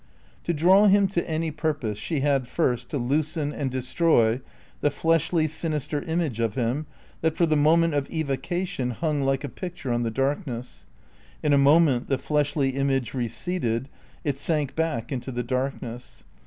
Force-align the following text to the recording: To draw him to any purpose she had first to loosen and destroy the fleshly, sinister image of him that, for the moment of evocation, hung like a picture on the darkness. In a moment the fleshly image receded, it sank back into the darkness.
To 0.45 0.51
draw 0.55 0.87
him 0.87 1.07
to 1.09 1.29
any 1.29 1.51
purpose 1.51 1.99
she 1.99 2.21
had 2.21 2.47
first 2.47 2.89
to 2.89 2.97
loosen 2.97 3.53
and 3.53 3.69
destroy 3.69 4.41
the 4.79 4.89
fleshly, 4.89 5.45
sinister 5.45 6.01
image 6.01 6.39
of 6.39 6.55
him 6.55 6.87
that, 7.21 7.37
for 7.37 7.45
the 7.45 7.55
moment 7.55 7.93
of 7.93 8.09
evocation, 8.09 8.89
hung 8.89 9.21
like 9.21 9.43
a 9.43 9.47
picture 9.47 9.93
on 9.93 10.01
the 10.01 10.09
darkness. 10.09 10.87
In 11.43 11.53
a 11.53 11.57
moment 11.59 12.07
the 12.09 12.17
fleshly 12.17 12.69
image 12.69 13.13
receded, 13.13 13.89
it 14.23 14.39
sank 14.39 14.75
back 14.75 15.11
into 15.11 15.31
the 15.31 15.43
darkness. 15.43 16.23